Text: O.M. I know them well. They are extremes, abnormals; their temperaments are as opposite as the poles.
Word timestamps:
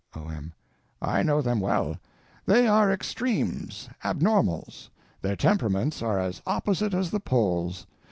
O.M. 0.15 0.51
I 0.99 1.21
know 1.21 1.43
them 1.43 1.59
well. 1.59 1.95
They 2.47 2.67
are 2.67 2.91
extremes, 2.91 3.87
abnormals; 4.03 4.89
their 5.21 5.35
temperaments 5.35 6.01
are 6.01 6.19
as 6.19 6.41
opposite 6.47 6.95
as 6.95 7.11
the 7.11 7.19
poles. 7.19 7.85